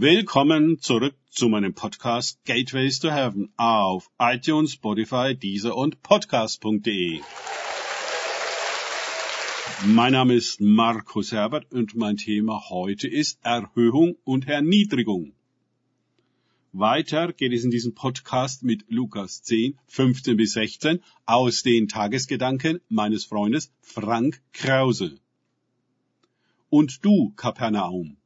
Willkommen 0.00 0.78
zurück 0.78 1.16
zu 1.28 1.48
meinem 1.48 1.74
Podcast 1.74 2.38
Gateways 2.44 3.00
to 3.00 3.10
Heaven 3.10 3.52
auf 3.56 4.08
iTunes, 4.20 4.74
Spotify, 4.74 5.34
Deezer 5.34 5.76
und 5.76 6.04
Podcast.de. 6.04 7.20
Mein 9.86 10.12
Name 10.12 10.34
ist 10.34 10.60
Markus 10.60 11.32
Herbert 11.32 11.72
und 11.72 11.96
mein 11.96 12.16
Thema 12.16 12.70
heute 12.70 13.08
ist 13.08 13.40
Erhöhung 13.42 14.14
und 14.22 14.46
Erniedrigung. 14.46 15.32
Weiter 16.70 17.32
geht 17.32 17.52
es 17.52 17.64
in 17.64 17.72
diesem 17.72 17.96
Podcast 17.96 18.62
mit 18.62 18.84
Lukas 18.88 19.42
10, 19.42 19.80
15 19.88 20.36
bis 20.36 20.52
16 20.52 21.00
aus 21.26 21.64
den 21.64 21.88
Tagesgedanken 21.88 22.80
meines 22.88 23.24
Freundes 23.24 23.72
Frank 23.80 24.40
Krause. 24.52 25.18
Und 26.70 27.04
du, 27.04 27.32
Kapernaum, 27.34 28.17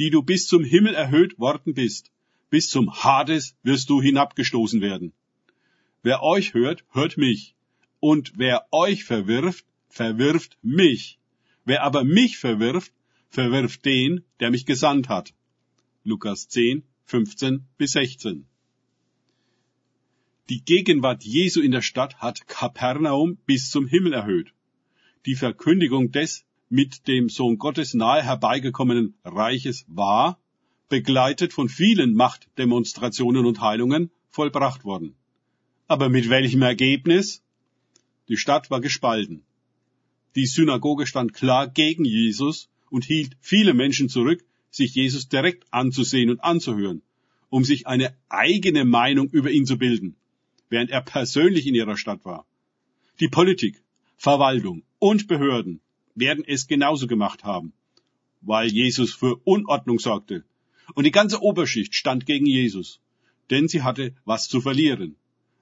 die 0.00 0.08
du 0.08 0.22
bis 0.22 0.46
zum 0.46 0.64
Himmel 0.64 0.94
erhöht 0.94 1.38
worden 1.38 1.74
bist, 1.74 2.10
bis 2.48 2.70
zum 2.70 2.90
Hades 2.90 3.54
wirst 3.62 3.90
du 3.90 4.00
hinabgestoßen 4.00 4.80
werden. 4.80 5.12
Wer 6.02 6.22
euch 6.22 6.54
hört, 6.54 6.86
hört 6.90 7.18
mich. 7.18 7.54
Und 8.00 8.32
wer 8.38 8.66
euch 8.72 9.04
verwirft, 9.04 9.66
verwirft 9.90 10.56
mich. 10.62 11.18
Wer 11.66 11.82
aber 11.82 12.02
mich 12.04 12.38
verwirft, 12.38 12.94
verwirft 13.28 13.84
den, 13.84 14.24
der 14.40 14.50
mich 14.50 14.64
gesandt 14.64 15.10
hat. 15.10 15.34
Lukas 16.02 16.48
10, 16.48 16.82
15 17.04 17.66
bis 17.76 17.92
16. 17.92 18.46
Die 20.48 20.64
Gegenwart 20.64 21.24
Jesu 21.24 21.60
in 21.60 21.72
der 21.72 21.82
Stadt 21.82 22.16
hat 22.16 22.48
Kapernaum 22.48 23.36
bis 23.44 23.68
zum 23.68 23.86
Himmel 23.86 24.14
erhöht. 24.14 24.54
Die 25.26 25.34
Verkündigung 25.34 26.10
des 26.10 26.46
mit 26.70 27.08
dem 27.08 27.28
Sohn 27.28 27.58
Gottes 27.58 27.94
nahe 27.94 28.22
herbeigekommenen 28.22 29.14
Reiches 29.24 29.84
war, 29.88 30.38
begleitet 30.88 31.52
von 31.52 31.68
vielen 31.68 32.14
Machtdemonstrationen 32.14 33.44
und 33.44 33.60
Heilungen, 33.60 34.10
vollbracht 34.28 34.84
worden. 34.84 35.16
Aber 35.88 36.08
mit 36.08 36.30
welchem 36.30 36.62
Ergebnis? 36.62 37.42
Die 38.28 38.36
Stadt 38.36 38.70
war 38.70 38.80
gespalten. 38.80 39.42
Die 40.36 40.46
Synagoge 40.46 41.08
stand 41.08 41.34
klar 41.34 41.68
gegen 41.68 42.04
Jesus 42.04 42.68
und 42.88 43.04
hielt 43.04 43.36
viele 43.40 43.74
Menschen 43.74 44.08
zurück, 44.08 44.44
sich 44.70 44.94
Jesus 44.94 45.28
direkt 45.28 45.64
anzusehen 45.72 46.30
und 46.30 46.44
anzuhören, 46.44 47.02
um 47.48 47.64
sich 47.64 47.88
eine 47.88 48.14
eigene 48.28 48.84
Meinung 48.84 49.28
über 49.30 49.50
ihn 49.50 49.66
zu 49.66 49.76
bilden, 49.76 50.14
während 50.68 50.90
er 50.90 51.00
persönlich 51.00 51.66
in 51.66 51.74
ihrer 51.74 51.96
Stadt 51.96 52.24
war. 52.24 52.46
Die 53.18 53.28
Politik, 53.28 53.82
Verwaltung 54.16 54.84
und 55.00 55.26
Behörden 55.26 55.80
werden 56.14 56.44
es 56.46 56.66
genauso 56.66 57.06
gemacht 57.06 57.44
haben, 57.44 57.72
weil 58.40 58.68
Jesus 58.68 59.14
für 59.14 59.36
Unordnung 59.44 59.98
sorgte. 59.98 60.44
Und 60.94 61.04
die 61.04 61.10
ganze 61.10 61.40
Oberschicht 61.40 61.94
stand 61.94 62.26
gegen 62.26 62.46
Jesus, 62.46 63.00
denn 63.50 63.68
sie 63.68 63.82
hatte 63.82 64.14
was 64.24 64.48
zu 64.48 64.60
verlieren. 64.60 65.16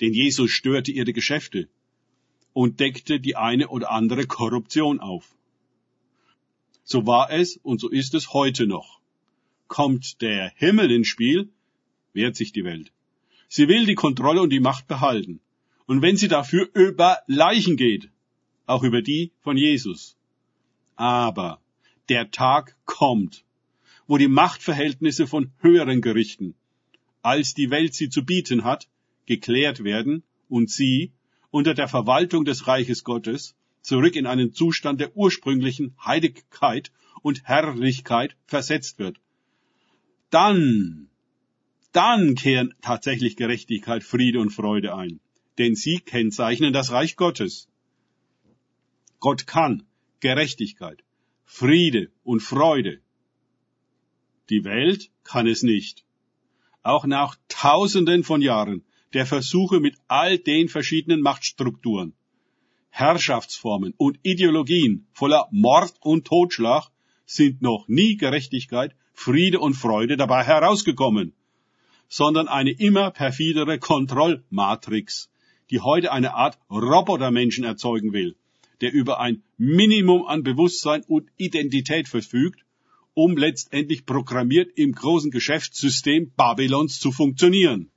Denn 0.00 0.14
Jesus 0.14 0.50
störte 0.50 0.92
ihre 0.92 1.12
Geschäfte 1.12 1.68
und 2.52 2.80
deckte 2.80 3.20
die 3.20 3.36
eine 3.36 3.68
oder 3.68 3.90
andere 3.90 4.26
Korruption 4.26 4.98
auf. 5.00 5.34
So 6.84 7.06
war 7.06 7.30
es 7.30 7.56
und 7.56 7.80
so 7.80 7.88
ist 7.88 8.14
es 8.14 8.32
heute 8.32 8.66
noch. 8.66 9.00
Kommt 9.68 10.20
der 10.22 10.52
Himmel 10.56 10.90
ins 10.90 11.08
Spiel, 11.08 11.48
wehrt 12.12 12.34
sich 12.34 12.52
die 12.52 12.64
Welt. 12.64 12.92
Sie 13.48 13.68
will 13.68 13.86
die 13.86 13.94
Kontrolle 13.94 14.42
und 14.42 14.50
die 14.50 14.60
Macht 14.60 14.88
behalten. 14.88 15.40
Und 15.86 16.02
wenn 16.02 16.16
sie 16.16 16.28
dafür 16.28 16.68
über 16.72 17.18
Leichen 17.26 17.76
geht, 17.76 18.10
auch 18.66 18.82
über 18.82 19.02
die 19.02 19.32
von 19.40 19.56
Jesus, 19.56 20.16
aber 21.00 21.62
der 22.10 22.30
Tag 22.30 22.76
kommt, 22.84 23.42
wo 24.06 24.18
die 24.18 24.28
Machtverhältnisse 24.28 25.26
von 25.26 25.50
höheren 25.60 26.02
Gerichten, 26.02 26.54
als 27.22 27.54
die 27.54 27.70
Welt 27.70 27.94
sie 27.94 28.10
zu 28.10 28.22
bieten 28.22 28.64
hat, 28.64 28.86
geklärt 29.24 29.82
werden 29.82 30.24
und 30.50 30.70
sie 30.70 31.12
unter 31.50 31.72
der 31.72 31.88
Verwaltung 31.88 32.44
des 32.44 32.66
Reiches 32.66 33.02
Gottes 33.02 33.56
zurück 33.80 34.14
in 34.14 34.26
einen 34.26 34.52
Zustand 34.52 35.00
der 35.00 35.16
ursprünglichen 35.16 35.96
Heiligkeit 36.04 36.92
und 37.22 37.44
Herrlichkeit 37.44 38.36
versetzt 38.44 38.98
wird. 38.98 39.18
Dann, 40.28 41.08
dann 41.92 42.34
kehren 42.34 42.74
tatsächlich 42.82 43.36
Gerechtigkeit, 43.36 44.04
Friede 44.04 44.38
und 44.38 44.50
Freude 44.50 44.94
ein, 44.94 45.20
denn 45.56 45.74
sie 45.74 46.00
kennzeichnen 46.00 46.74
das 46.74 46.90
Reich 46.92 47.16
Gottes. 47.16 47.68
Gott 49.18 49.46
kann 49.46 49.84
Gerechtigkeit, 50.20 51.02
Friede 51.44 52.10
und 52.22 52.40
Freude. 52.42 53.00
Die 54.50 54.64
Welt 54.64 55.10
kann 55.24 55.46
es 55.46 55.62
nicht. 55.62 56.04
Auch 56.82 57.06
nach 57.06 57.36
Tausenden 57.48 58.22
von 58.22 58.42
Jahren 58.42 58.84
der 59.14 59.24
Versuche 59.26 59.80
mit 59.80 59.96
all 60.08 60.38
den 60.38 60.68
verschiedenen 60.68 61.22
Machtstrukturen, 61.22 62.12
Herrschaftsformen 62.90 63.94
und 63.96 64.18
Ideologien 64.22 65.06
voller 65.12 65.48
Mord 65.50 65.94
und 66.00 66.26
Totschlag 66.26 66.90
sind 67.24 67.62
noch 67.62 67.88
nie 67.88 68.16
Gerechtigkeit, 68.16 68.94
Friede 69.14 69.58
und 69.58 69.74
Freude 69.74 70.16
dabei 70.16 70.44
herausgekommen, 70.44 71.32
sondern 72.08 72.48
eine 72.48 72.72
immer 72.72 73.10
perfidere 73.10 73.78
Kontrollmatrix, 73.78 75.30
die 75.70 75.80
heute 75.80 76.12
eine 76.12 76.34
Art 76.34 76.58
Robotermenschen 76.70 77.64
erzeugen 77.64 78.12
will, 78.12 78.36
der 78.80 78.92
über 78.92 79.20
ein 79.20 79.42
Minimum 79.58 80.26
an 80.26 80.42
Bewusstsein 80.42 81.02
und 81.04 81.28
Identität 81.36 82.08
verfügt, 82.08 82.64
um 83.14 83.36
letztendlich 83.36 84.06
programmiert 84.06 84.70
im 84.76 84.92
großen 84.92 85.30
Geschäftssystem 85.30 86.32
Babylons 86.36 87.00
zu 87.00 87.12
funktionieren. 87.12 87.90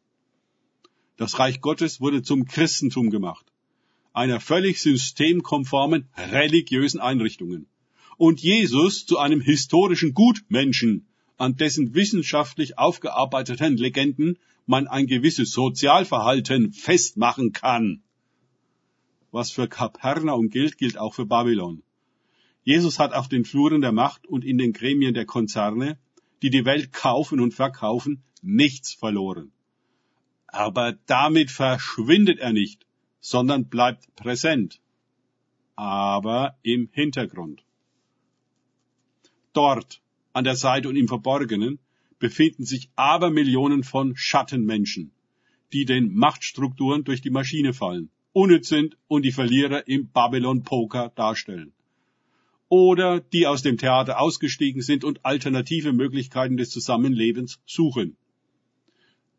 Das 1.18 1.40
Reich 1.40 1.62
Gottes 1.62 2.02
wurde 2.02 2.24
zum 2.24 2.46
Christentum 2.46 3.10
gemacht, 3.10 3.46
einer 4.14 4.40
völlig 4.40 4.82
systemkonformen 4.82 6.10
religiösen 6.18 7.00
Einrichtungen. 7.00 7.68
Und 8.18 8.42
Jesus 8.42 9.06
zu 9.06 9.18
einem 9.18 9.42
historischen 9.42 10.14
Gutmenschen, 10.14 11.08
an 11.38 11.56
dessen 11.56 11.94
wissenschaftlich 11.94 12.78
aufgearbeiteten 12.78 13.78
Legenden 13.78 14.38
man 14.66 14.88
ein 14.88 15.08
gewisses 15.08 15.52
Sozialverhalten 15.52 16.72
festmachen 16.74 17.52
kann. 17.54 18.02
Was 19.34 19.52
für 19.52 19.68
Kapernaum 19.68 20.50
gilt, 20.50 20.78
gilt 20.78 20.96
auch 20.96 21.16
für 21.16 21.26
Babylon. 21.26 21.82
Jesus 22.62 23.00
hat 23.00 23.14
auf 23.14 23.28
den 23.28 23.46
Fluren 23.46 23.82
der 23.82 23.92
Macht 23.92 24.28
und 24.28 24.46
in 24.46 24.60
den 24.60 24.74
Gremien 24.74 25.16
der 25.16 25.26
Konzerne, 25.26 25.98
die 26.44 26.52
die 26.52 26.66
Welt 26.66 26.94
kaufen 26.94 27.40
und 27.40 27.56
verkaufen, 27.56 28.22
nichts 28.44 28.94
verloren. 28.94 29.52
Aber 30.46 30.94
damit 31.08 31.50
verschwindet 31.50 32.38
er 32.38 32.54
nicht, 32.54 32.86
sondern 33.22 33.70
bleibt 33.70 34.16
präsent, 34.16 34.80
aber 35.76 36.60
im 36.62 36.90
Hintergrund. 36.92 37.66
Dort, 39.52 40.04
an 40.34 40.44
der 40.44 40.56
Seite 40.56 40.90
und 40.90 40.96
im 40.96 41.08
Verborgenen, 41.08 41.80
befinden 42.20 42.66
sich 42.66 42.92
Abermillionen 42.96 43.84
von 43.84 44.16
Schattenmenschen, 44.16 45.12
die 45.74 45.86
den 45.86 46.14
Machtstrukturen 46.14 47.04
durch 47.04 47.22
die 47.22 47.32
Maschine 47.32 47.74
fallen 47.74 48.12
unnütz 48.34 48.68
sind 48.68 48.98
und 49.08 49.24
die 49.24 49.32
Verlierer 49.32 49.88
im 49.88 50.10
Babylon-Poker 50.10 51.12
darstellen. 51.16 51.72
Oder 52.68 53.20
die 53.20 53.46
aus 53.48 53.62
dem 53.62 53.78
Theater 53.78 54.20
ausgestiegen 54.20 54.82
sind 54.82 55.04
und 55.04 55.24
alternative 55.24 55.94
Möglichkeiten 55.94 56.58
des 56.58 56.72
Zusammenlebens 56.72 57.62
suchen. 57.66 58.18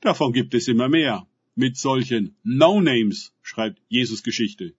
Davon 0.01 0.33
gibt 0.33 0.55
es 0.55 0.69
immer 0.69 0.89
mehr. 0.89 1.27
Mit 1.57 1.77
solchen 1.77 2.37
No-Names 2.43 3.33
schreibt 3.43 3.81
Jesus 3.89 4.23
Geschichte. 4.23 4.75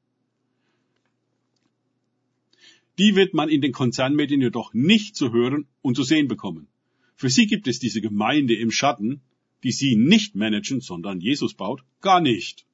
Die 2.98 3.16
wird 3.16 3.34
man 3.34 3.50
in 3.50 3.62
den 3.62 3.74
Konzernmedien 3.74 4.42
jedoch 4.42 4.74
nicht 4.74 5.16
zu 5.16 5.34
hören 5.34 5.68
und 5.82 5.96
zu 5.96 6.04
sehen 6.04 6.28
bekommen. 6.28 6.68
Für 7.16 7.30
sie 7.30 7.48
gibt 7.48 7.68
es 7.68 7.80
diese 7.80 8.02
Gemeinde 8.02 8.56
im 8.56 8.72
Schatten, 8.72 9.22
die 9.64 9.72
sie 9.72 9.96
nicht 9.96 10.36
managen, 10.36 10.80
sondern 10.80 11.20
Jesus 11.20 11.56
baut, 11.56 11.84
gar 12.02 12.22
nicht. 12.22 12.66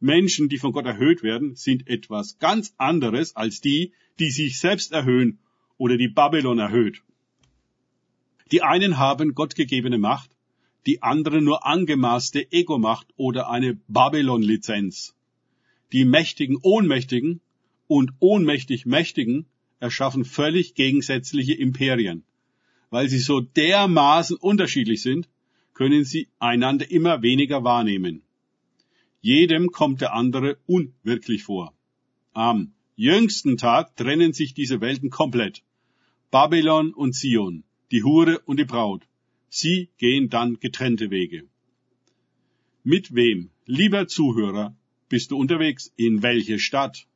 Menschen, 0.00 0.48
die 0.48 0.58
von 0.58 0.72
Gott 0.72 0.86
erhöht 0.86 1.22
werden, 1.22 1.56
sind 1.56 1.88
etwas 1.88 2.38
ganz 2.38 2.74
anderes 2.76 3.34
als 3.34 3.60
die, 3.60 3.92
die 4.18 4.30
sich 4.30 4.58
selbst 4.58 4.92
erhöhen 4.92 5.38
oder 5.78 5.96
die 5.96 6.08
Babylon 6.08 6.58
erhöht. 6.58 7.02
Die 8.52 8.62
einen 8.62 8.98
haben 8.98 9.34
gottgegebene 9.34 9.98
Macht, 9.98 10.30
die 10.86 11.02
anderen 11.02 11.44
nur 11.44 11.66
angemaßte 11.66 12.52
Ego-Macht 12.52 13.08
oder 13.16 13.50
eine 13.50 13.74
Babylon-Lizenz. 13.88 15.14
Die 15.92 16.04
mächtigen 16.04 16.56
Ohnmächtigen 16.62 17.40
und 17.88 18.12
ohnmächtig 18.20 18.86
Mächtigen 18.86 19.46
erschaffen 19.80 20.24
völlig 20.24 20.74
gegensätzliche 20.74 21.54
Imperien. 21.54 22.24
Weil 22.90 23.08
sie 23.08 23.18
so 23.18 23.40
dermaßen 23.40 24.36
unterschiedlich 24.36 25.02
sind, 25.02 25.28
können 25.74 26.04
sie 26.04 26.28
einander 26.38 26.90
immer 26.90 27.22
weniger 27.22 27.64
wahrnehmen. 27.64 28.22
Jedem 29.26 29.72
kommt 29.72 30.02
der 30.02 30.12
andere 30.14 30.56
unwirklich 30.66 31.42
vor. 31.42 31.74
Am 32.32 32.74
jüngsten 32.94 33.56
Tag 33.56 33.96
trennen 33.96 34.32
sich 34.32 34.54
diese 34.54 34.80
Welten 34.80 35.10
komplett. 35.10 35.64
Babylon 36.30 36.94
und 36.94 37.12
Zion, 37.12 37.64
die 37.90 38.04
Hure 38.04 38.38
und 38.46 38.60
die 38.60 38.64
Braut, 38.72 39.02
Sie 39.48 39.88
gehen 39.98 40.28
dann 40.28 40.60
getrennte 40.60 41.10
Wege. 41.10 41.42
Mit 42.84 43.16
wem, 43.16 43.50
lieber 43.64 44.06
Zuhörer, 44.06 44.76
bist 45.08 45.32
du 45.32 45.36
unterwegs? 45.36 45.92
In 45.96 46.22
welche 46.22 46.60
Stadt? 46.60 47.08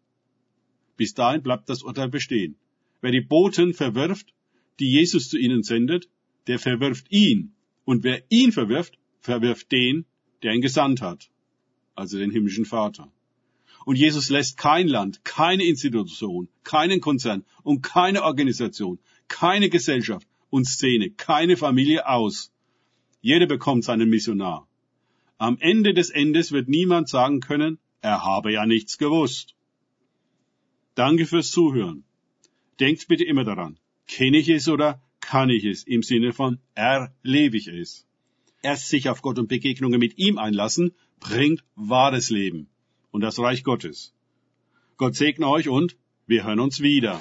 Bis 0.96 1.14
dahin 1.14 1.44
bleibt 1.44 1.68
das 1.68 1.84
Urteil 1.84 2.08
bestehen. 2.08 2.56
Wer 3.02 3.12
die 3.12 3.20
Boten 3.20 3.72
verwirft, 3.72 4.34
die 4.80 4.90
Jesus 4.90 5.28
zu 5.28 5.38
ihnen 5.38 5.62
sendet, 5.62 6.08
der 6.48 6.58
verwirft 6.58 7.06
ihn. 7.12 7.54
Und 7.84 8.02
wer 8.02 8.24
ihn 8.30 8.50
verwirft, 8.50 8.98
verwirft 9.20 9.70
den, 9.70 10.06
der 10.42 10.54
ihn 10.54 10.60
gesandt 10.60 11.02
hat. 11.02 11.30
Also 11.94 12.18
den 12.18 12.30
himmlischen 12.30 12.64
Vater. 12.64 13.10
Und 13.84 13.96
Jesus 13.96 14.28
lässt 14.30 14.56
kein 14.56 14.88
Land, 14.88 15.24
keine 15.24 15.64
Institution, 15.64 16.48
keinen 16.64 17.00
Konzern 17.00 17.44
und 17.62 17.82
keine 17.82 18.22
Organisation, 18.22 18.98
keine 19.28 19.70
Gesellschaft 19.70 20.26
und 20.50 20.66
Szene, 20.66 21.10
keine 21.10 21.56
Familie 21.56 22.06
aus. 22.06 22.52
Jeder 23.20 23.46
bekommt 23.46 23.84
seinen 23.84 24.10
Missionar. 24.10 24.66
Am 25.38 25.56
Ende 25.58 25.94
des 25.94 26.10
Endes 26.10 26.52
wird 26.52 26.68
niemand 26.68 27.08
sagen 27.08 27.40
können, 27.40 27.78
er 28.02 28.24
habe 28.24 28.52
ja 28.52 28.66
nichts 28.66 28.98
gewusst. 28.98 29.54
Danke 30.94 31.26
fürs 31.26 31.50
Zuhören. 31.50 32.04
Denkt 32.78 33.08
bitte 33.08 33.24
immer 33.24 33.44
daran, 33.44 33.78
kenne 34.06 34.38
ich 34.38 34.48
es 34.48 34.68
oder 34.68 35.00
kann 35.20 35.50
ich 35.50 35.64
es 35.64 35.84
im 35.84 36.02
Sinne 36.02 36.32
von 36.32 36.58
erlebe 36.74 37.56
ich 37.56 37.68
es. 37.68 38.06
Erst 38.62 38.88
sich 38.88 39.08
auf 39.08 39.22
Gott 39.22 39.38
und 39.38 39.48
Begegnungen 39.48 39.98
mit 39.98 40.18
ihm 40.18 40.38
einlassen, 40.38 40.92
bringt 41.18 41.64
wahres 41.76 42.30
Leben 42.30 42.68
und 43.10 43.22
das 43.22 43.38
Reich 43.38 43.64
Gottes. 43.64 44.12
Gott 44.96 45.14
segne 45.14 45.48
euch 45.48 45.68
und 45.68 45.96
wir 46.26 46.44
hören 46.44 46.60
uns 46.60 46.80
wieder. 46.80 47.20